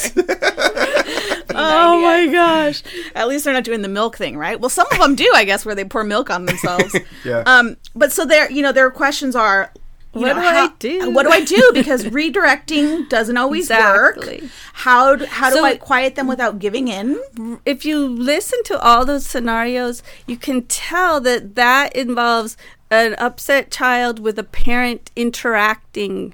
[1.57, 2.83] Oh my gosh!
[3.15, 4.59] At least they're not doing the milk thing, right?
[4.59, 6.95] Well, some of them do, I guess, where they pour milk on themselves.
[7.23, 7.43] Yeah.
[7.47, 9.71] Um, but so there, you know, their questions are.
[10.11, 11.11] What know, do I do?
[11.11, 11.71] What do I do?
[11.73, 14.15] Because redirecting doesn't always work.
[14.15, 14.49] Exactly.
[14.71, 17.19] How do, how do So- I quiet them without giving in?
[17.65, 22.55] if you listen to all those scenarios, you can tell that that involves
[22.91, 26.33] an upset child with a parent interacting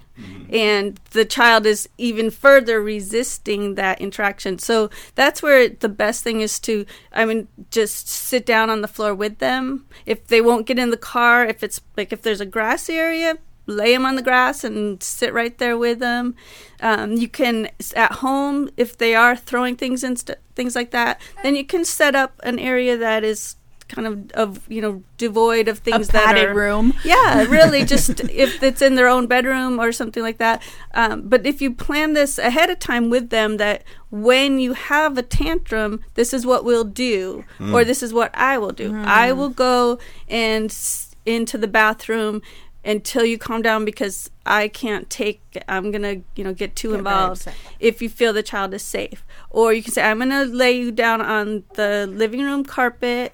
[0.49, 4.59] and the child is even further resisting that interaction.
[4.59, 8.87] So that's where the best thing is to I mean just sit down on the
[8.87, 9.85] floor with them.
[10.05, 13.37] If they won't get in the car, if it's like if there's a grass area,
[13.65, 16.35] lay them on the grass and sit right there with them.
[16.81, 21.21] Um, you can at home if they are throwing things and st- things like that,
[21.43, 23.55] then you can set up an area that is
[23.91, 26.93] kind of of you know devoid of things that padded are room.
[27.03, 30.63] Yeah, really, just if it's in their own bedroom or something like that.
[30.93, 35.17] Um, but if you plan this ahead of time with them, that when you have
[35.17, 37.73] a tantrum, this is what we'll do, Mm.
[37.73, 38.95] or this is what I will do.
[39.05, 42.41] I will go and s- into the bathroom
[42.83, 46.89] until you calm down because I can't take I'm going to, you know, get too
[46.91, 47.53] Get involved upset.
[47.79, 49.23] if you feel the child is safe.
[49.51, 53.33] Or you can say I'm going to lay you down on the living room carpet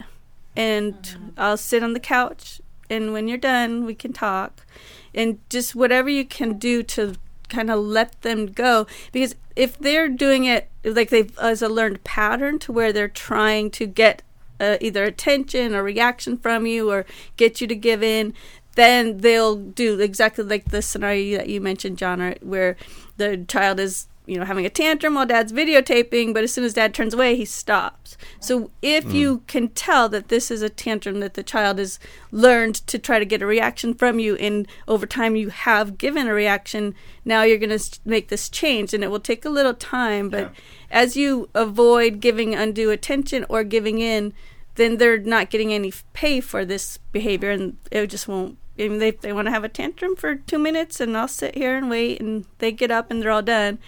[0.58, 4.66] and I'll sit on the couch and when you're done we can talk.
[5.14, 7.16] And just whatever you can do to
[7.48, 12.04] kind of let them go because if they're doing it like they've as a learned
[12.04, 14.22] pattern to where they're trying to get
[14.60, 17.06] uh, either attention or reaction from you or
[17.38, 18.34] get you to give in
[18.78, 22.78] then they'll do exactly like the scenario that you mentioned, John, where
[23.18, 26.74] the child is you know having a tantrum while dad's videotaping but as soon as
[26.74, 29.14] dad turns away he stops so if Mm.
[29.14, 31.98] you can tell that this is a tantrum that the child has
[32.32, 36.28] learned to try to get a reaction from you and over time you have given
[36.28, 39.74] a reaction now you're going to make this change and it will take a little
[39.74, 40.52] time but
[40.92, 44.34] as you avoid giving undue attention or giving in
[44.76, 49.12] then they're not getting any pay for this behavior and it just won't even they,
[49.12, 52.20] they want to have a tantrum for two minutes and i'll sit here and wait
[52.20, 53.80] and they get up and they're all done.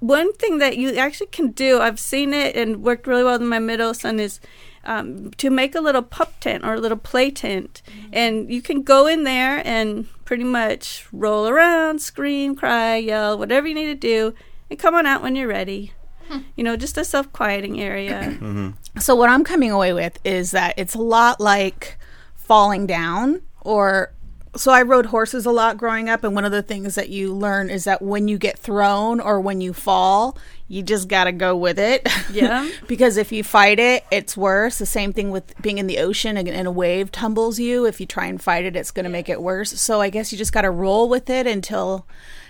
[0.00, 3.48] One thing that you actually can do i've seen it and worked really well with
[3.48, 4.40] my middle son is
[4.84, 7.82] um, to make a little pup tent or a little play tent.
[7.86, 8.10] Mm-hmm.
[8.12, 13.68] And you can go in there and pretty much roll around scream cry yell whatever
[13.68, 14.34] you need to do
[14.70, 15.92] and come on out when you're ready.
[16.28, 16.38] Hmm.
[16.56, 18.38] You know just a self-quieting area.
[18.42, 18.70] Mm-hmm.
[18.98, 21.98] So what I'm coming away with is that it's a lot like
[22.34, 24.12] falling down or
[24.54, 27.32] so I rode horses a lot growing up and one of the things that you
[27.32, 30.36] learn is that when you get thrown or when you fall,
[30.68, 32.06] you just got to go with it.
[32.30, 32.70] Yeah.
[32.86, 34.78] because if you fight it, it's worse.
[34.78, 37.86] The same thing with being in the ocean and, and a wave tumbles you.
[37.86, 39.80] If you try and fight it, it's going to make it worse.
[39.80, 42.06] So I guess you just got to roll with it until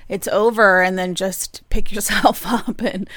[0.09, 3.09] it's over and then just pick yourself up and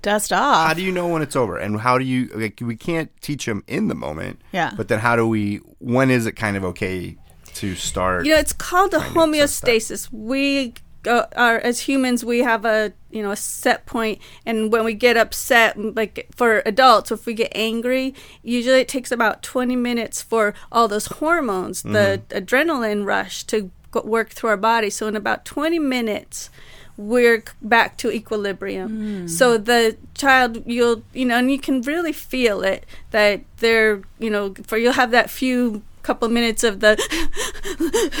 [0.00, 0.68] dust off.
[0.68, 1.58] How do you know when it's over?
[1.58, 2.60] And how do you like?
[2.62, 4.40] We can't teach them in the moment.
[4.52, 4.72] Yeah.
[4.76, 5.56] But then how do we?
[5.78, 7.16] When is it kind of okay
[7.54, 8.26] to start?
[8.26, 9.66] You know, it's called a trying to assess that?
[9.68, 10.12] homeostasis.
[10.12, 10.74] We
[11.06, 14.94] uh, are as humans, we have a you know a set point, and when we
[14.94, 20.20] get upset, like for adults, if we get angry, usually it takes about twenty minutes
[20.22, 24.90] for all those hormones, the adrenaline rush, to go- work through our body.
[24.90, 26.50] So in about twenty minutes.
[26.96, 29.26] We're back to equilibrium.
[29.26, 34.28] So the child, you'll, you know, and you can really feel it that they're, you
[34.28, 36.96] know, for you'll have that few couple minutes of the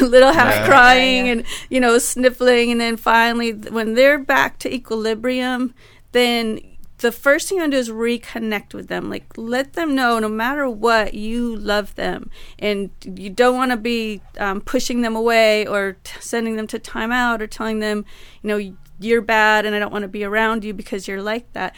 [0.00, 0.66] little half Yeah.
[0.66, 5.74] crying and you know sniffling and then finally when they're back to equilibrium
[6.12, 6.60] then
[6.98, 9.08] the first thing you want to do is reconnect with them.
[9.08, 12.30] Like let them know no matter what you love them.
[12.58, 16.78] And you don't want to be um, pushing them away or t- sending them to
[16.78, 18.04] timeout or telling them
[18.42, 21.50] you know you're bad and i don't want to be around you because you're like
[21.54, 21.74] that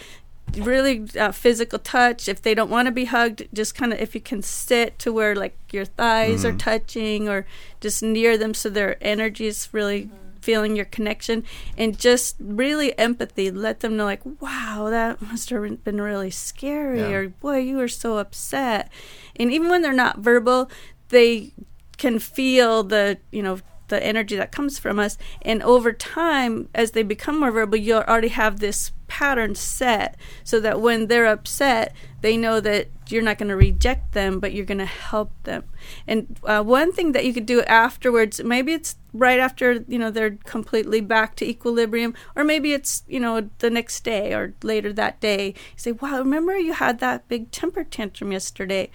[0.58, 4.14] really uh, physical touch if they don't want to be hugged just kind of if
[4.14, 6.58] you can sit to where like your thighs are Mhm.
[6.58, 7.46] touching or
[7.80, 10.10] just near them so their energy is really
[10.40, 11.44] feeling your connection
[11.78, 16.98] and just really empathy let them know like wow that must have been really scary
[17.00, 17.10] Yeah.
[17.10, 18.90] or boy you were so upset
[19.36, 20.68] and even when they're not verbal
[21.10, 21.52] they
[21.96, 26.90] can feel the you know the energy that comes from us and over time as
[26.92, 31.94] they become more verbal you'll already have this pattern set so that when they're upset
[32.22, 35.64] they know that you're not going to reject them but you're going to help them.
[36.06, 40.10] And uh, one thing that you could do afterwards maybe it's right after you know
[40.10, 44.94] they're completely back to equilibrium or maybe it's you know the next day or later
[44.94, 45.48] that day.
[45.48, 48.88] You say wow remember you had that big temper tantrum yesterday?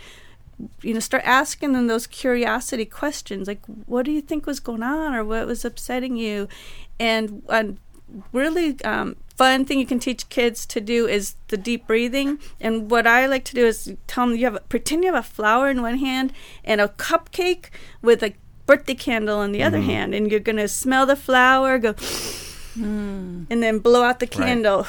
[0.82, 4.82] You know start asking them those curiosity questions like what do you think was going
[4.82, 6.48] on or what was upsetting you?
[7.00, 7.78] And and
[8.32, 12.90] really um, fun thing you can teach kids to do is the deep breathing and
[12.90, 15.28] what i like to do is tell them you have a, pretend you have a
[15.28, 16.32] flower in one hand
[16.64, 17.70] and a cupcake
[18.02, 18.34] with a
[18.66, 19.84] birthday candle in the other Mhm.
[19.86, 21.94] hand and you're going to smell the flower go
[22.76, 24.32] and then blow out the Right.
[24.48, 24.86] candle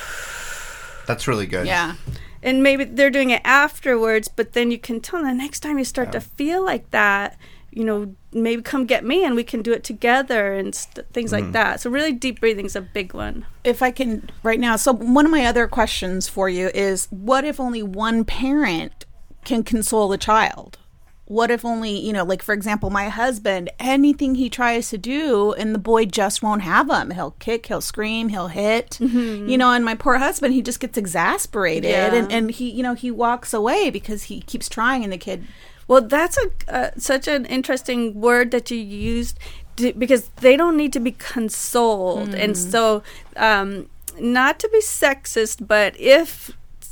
[1.06, 1.66] That's really good.
[1.66, 1.94] Yeah.
[2.42, 5.78] And maybe they're doing it afterwards but then you can tell them the next time
[5.78, 7.36] you start to feel like that
[7.78, 11.30] you know maybe come get me and we can do it together and st- things
[11.32, 11.52] like Mhm.
[11.52, 14.74] that so really deep breathing is a big one if I can right now.
[14.76, 19.04] So one of my other questions for you is what if only one parent
[19.44, 20.78] can console the child?
[21.26, 25.52] What if only, you know, like for example, my husband, anything he tries to do
[25.52, 27.10] and the boy just won't have him.
[27.10, 28.96] He'll kick, he'll scream, he'll hit.
[29.00, 29.46] Mhm.
[29.48, 32.14] You know, and my poor husband, he just gets exasperated Yeah.
[32.14, 35.44] and, and he, you know, he walks away because he keeps trying and the kid
[35.88, 39.38] well that's a uh, such an interesting word that you used
[39.76, 42.70] to, because they don't need to be consoled and Mm.
[42.72, 43.02] so
[43.36, 43.88] um
[44.20, 46.50] not to be sexist but if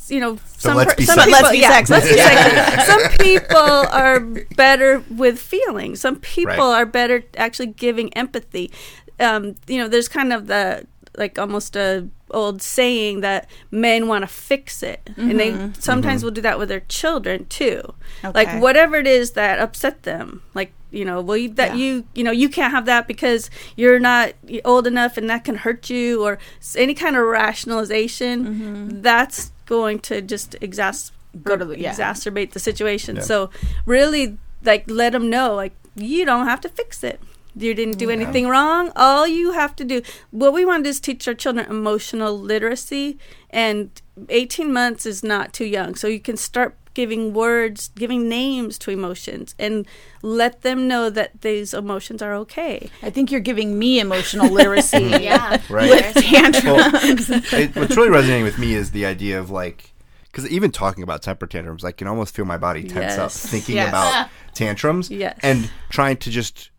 [0.09, 2.15] you know So some per- some people, Let's be yeah, sexist.
[2.15, 2.83] Yeah.
[2.91, 4.19] some people are
[4.55, 6.79] better with feelings some people Right.
[6.79, 8.71] are better actually giving empathy
[9.19, 14.21] um you know there's kind of the like almost a old saying that men want
[14.21, 15.81] to fix it and they Mhm.
[15.81, 16.23] sometimes Mhm.
[16.25, 17.81] will do that with their children too
[18.23, 18.31] Okay.
[18.33, 21.75] like whatever it is that upset them like you know well you, that Yeah.
[21.83, 24.33] you you know you can't have that because you're not
[24.65, 26.37] old enough and that can hurt you or
[26.75, 31.11] any kind of rationalization that's going to just exas-
[31.43, 31.93] Go to the- yeah.
[31.93, 33.21] exacerbate the situation Yeah.
[33.21, 33.49] so
[33.85, 37.19] really like let them know like you don't have to fix it
[37.59, 38.91] You didn't do anything wrong.
[38.95, 40.01] All you have to do,
[40.31, 43.17] what we want to do is teach our children emotional literacy,
[43.49, 43.89] and
[44.29, 45.95] 18 months is not too young.
[45.95, 49.85] So you can start giving words, giving names to emotions, and
[50.23, 52.89] let them know that these emotions are okay.
[53.03, 55.03] I think you're giving me emotional literacy.
[55.21, 55.61] yeah.
[55.69, 55.89] Right.
[55.89, 57.29] With tantrums.
[57.29, 59.93] Well, it, what's really resonating with me is the idea of like,
[60.23, 63.75] because even talking about temper tantrums, I can almost feel my body tense up thinking
[63.75, 63.89] Yes.
[63.89, 65.37] about tantrums Yes.
[65.43, 66.69] and trying to just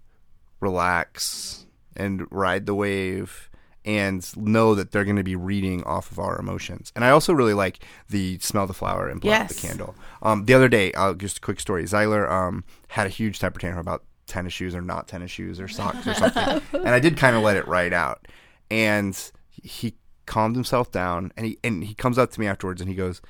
[0.61, 3.49] relax and ride the wave
[3.85, 6.93] and know that they're going to be reading off of our emotions.
[6.95, 9.95] And I also really like the smell the flower and blow out the candle.
[10.21, 11.87] Um, the other day, uh, just a quick story.
[11.87, 15.69] Sawyer um, had a huge temper tantrum about tennis shoes or not tennis shoes or
[15.69, 18.29] socks or something, and I did kind of let it ride out.
[18.71, 19.19] And
[19.51, 19.95] he
[20.27, 23.23] calmed himself down, and he and he comes up to me afterwards and he goes,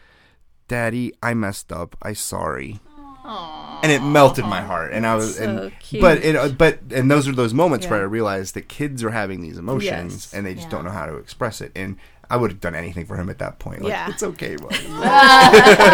[0.67, 1.97] "Daddy, I messed up.
[2.03, 2.81] I sorry."
[3.83, 6.01] And it melted my heart, and I was, So and cute.
[6.01, 9.11] but it, uh, but and those are those moments where I realized that kids are
[9.11, 10.35] having these emotions, Yes.
[10.35, 11.73] and they just don't know how to express it.
[11.77, 11.97] And
[12.31, 13.81] I would have done anything for him at that point.
[13.83, 14.11] Like, Yeah.
[14.11, 14.77] it's okay, buddy.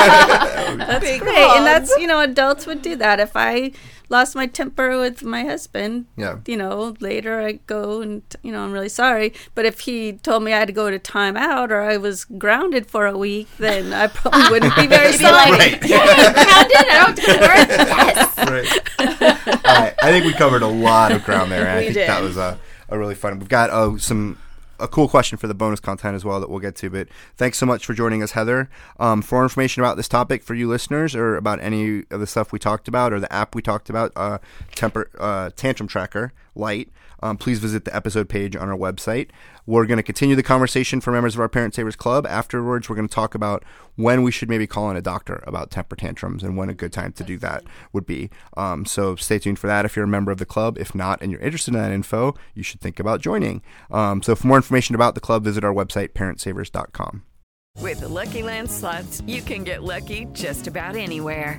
[0.04, 1.36] That's Big great.
[1.36, 3.20] And that's, you know, adults would do that.
[3.20, 3.72] If I
[4.08, 6.38] lost my temper with my husband, Yeah.
[6.46, 9.32] you know, later I go and, you know, I'm really sorry.
[9.54, 12.86] But if he told me I had to go to timeout or I was grounded
[12.90, 15.50] for a week, then I probably wouldn't be very You'd be sorry.
[15.52, 15.80] like, Right.
[15.80, 18.36] Grounded, I don't have to work." Yes.
[18.38, 19.64] right.
[19.64, 19.94] All right.
[20.02, 21.60] I think we covered a lot of ground there.
[21.66, 22.08] and I We think did.
[22.08, 22.58] that was a,
[22.88, 23.38] a really fun.
[23.38, 24.38] We've got uh, some
[24.78, 26.90] a cool question for the bonus content as well that we'll get to.
[26.90, 28.68] But thanks so much for joining us, Heather.
[28.98, 32.52] Um, for information about this topic for you listeners, or about any of the stuff
[32.52, 34.38] we talked about, or the app we talked about, uh,
[34.74, 36.90] temper uh, Tantrum Tracker Lite.
[37.22, 39.30] Um, please visit the episode page on our website.
[39.66, 42.26] We're going to continue the conversation for members of our Parent Savers Club.
[42.26, 43.64] Afterwards, we're going to talk about
[43.96, 46.92] when we should maybe call in a doctor about temper tantrums and when a good
[46.92, 48.28] time to do that would be.
[48.56, 50.76] Um, so stay tuned for that if you're a member of the club.
[50.78, 53.62] If not, and you're interested in that info, you should think about joining.
[53.90, 57.22] Um, so for more information about the club, visit our website, parentsavers.com.
[57.80, 61.58] With the Lucky Land slots, you can get lucky just about anywhere.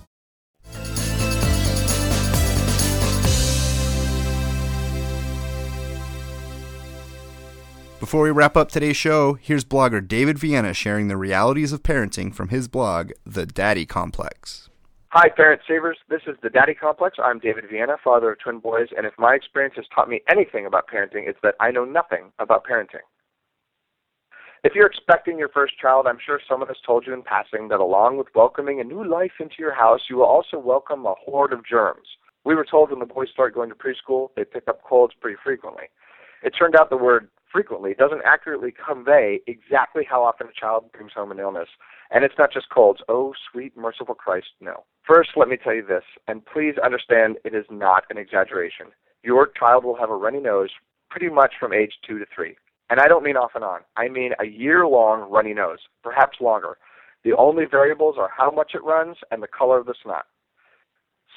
[8.01, 12.33] Before we wrap up today's show, here's blogger David Vienna sharing the realities of parenting
[12.33, 14.71] from his blog, The Daddy Complex.
[15.09, 15.99] Hi, Parent Savers.
[16.09, 17.17] This is the Daddy Complex.
[17.23, 20.65] I'm David Vienna, father of twin boys, and if my experience has taught me anything
[20.65, 23.05] about parenting, it's that I know nothing about parenting.
[24.63, 27.79] If you're expecting your first child, I'm sure someone has told you in passing that
[27.79, 31.53] along with welcoming a new life into your house, you will also welcome a horde
[31.53, 32.07] of germs.
[32.45, 35.37] We were told when the boys start going to preschool, they pick up colds pretty
[35.43, 35.83] frequently.
[36.43, 41.11] It turned out the word frequently doesn't accurately convey exactly how often a child brings
[41.13, 41.67] home an illness.
[42.09, 43.01] And it's not just colds.
[43.09, 44.83] Oh, sweet, merciful Christ, no.
[45.05, 48.87] First, let me tell you this, and please understand it is not an exaggeration.
[49.23, 50.69] Your child will have a runny nose
[51.09, 52.55] pretty much from age two to three.
[52.89, 53.81] And I don't mean off and on.
[53.97, 56.77] I mean a year long runny nose, perhaps longer.
[57.23, 60.25] The only variables are how much it runs and the color of the snot.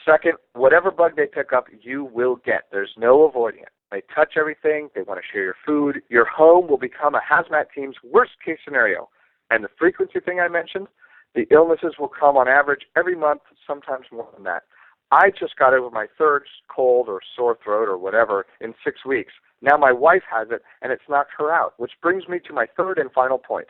[0.04, 2.64] Second, whatever bug they pick up, you will get.
[2.70, 3.68] There's no avoiding it.
[3.94, 4.90] They touch everything.
[4.92, 6.02] They want to share your food.
[6.08, 9.08] Your home will become a hazmat team's worst case scenario.
[9.52, 10.88] And the frequency thing I mentioned,
[11.36, 14.64] the illnesses will come on average every month, sometimes more than that.
[15.12, 19.32] I just got over my third cold or sore throat or whatever in six weeks.
[19.62, 22.66] Now my wife has it, and it's knocked her out, which brings me to my
[22.76, 23.68] third and final point.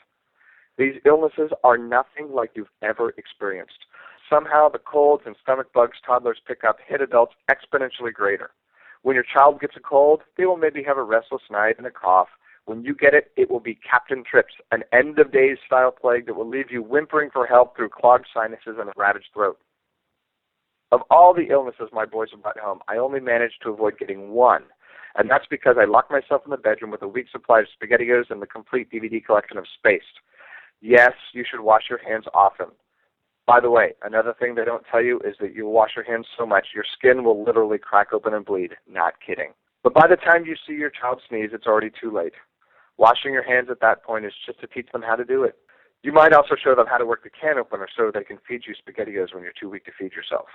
[0.78, 3.84] These illnesses are nothing like you've ever experienced.
[4.30, 8.52] Somehow the colds and stomach bugs toddlers pick up hit adults exponentially greater.
[9.04, 11.90] When your child gets a cold, they will maybe have a restless night and a
[11.90, 12.28] cough.
[12.64, 16.24] When you get it, it will be Captain Trips, an end of days style plague
[16.24, 19.58] that will leave you whimpering for help through clogged sinuses and a ravaged throat.
[20.90, 24.30] Of all the illnesses my boys have brought home, I only managed to avoid getting
[24.30, 24.62] one,
[25.16, 28.30] and that's because I locked myself in the bedroom with a week's supply of SpaghettiOs
[28.30, 30.04] and the complete DVD collection of Spaced.
[30.80, 32.68] Yes, you should wash your hands often.
[33.46, 36.26] By the way, another thing they don't tell you is that you wash your hands
[36.36, 38.72] so much your skin will literally crack open and bleed.
[38.88, 39.52] Not kidding.
[39.82, 42.32] But by the time you see your child sneeze, it's already too late.
[42.96, 45.56] Washing your hands at that point is just to teach them how to do it.
[46.02, 48.62] You might also show them how to work the can opener so they can feed
[48.66, 50.46] you SpaghettiOs when you're too weak to feed yourself.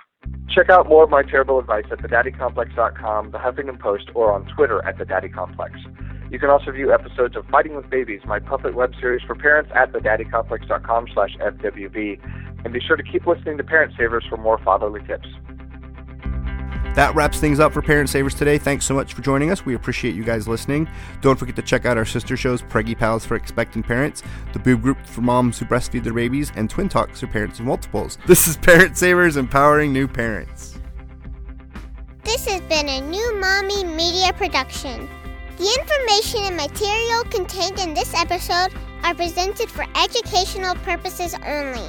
[0.48, 4.84] Check out more of my terrible advice at thedaddycomplex.com, the Huffington Post, or on Twitter
[4.86, 6.30] at thedaddycomplex.
[6.30, 9.72] You can also view episodes of Fighting with Babies, my puppet web series for parents
[9.74, 12.20] at thedaddycomplex.com slash FWB.
[12.64, 15.28] And be sure to keep listening to Parent Savers for more fatherly tips.
[16.94, 18.58] That wraps things up for Parent Savers today.
[18.58, 19.64] Thanks so much for joining us.
[19.64, 20.88] We appreciate you guys listening.
[21.20, 24.82] Don't forget to check out our sister shows, Preggy Pals for expecting parents, the Boob
[24.82, 28.18] Group for moms who breastfeed their babies, and Twin Talks for parents of multiples.
[28.26, 30.80] This is Parent Savers empowering new parents.
[32.24, 35.08] This has been a new Mommy Media production.
[35.58, 41.88] The information and material contained in this episode are presented for educational purposes only.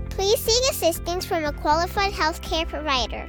[0.11, 3.27] please seek assistance from a qualified healthcare provider.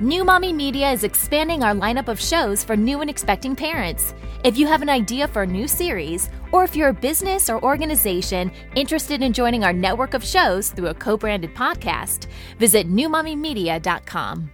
[0.00, 4.14] New Mommy Media is expanding our lineup of shows for new and expecting parents.
[4.44, 7.62] If you have an idea for a new series, or if you're a business or
[7.64, 12.26] organization interested in joining our network of shows through a co branded podcast,
[12.58, 14.50] visit newmommymedia.com.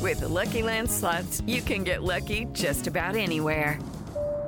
[0.00, 3.78] With the Lucky Land slots, you can get lucky just about anywhere.